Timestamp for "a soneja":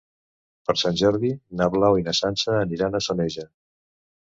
3.03-3.51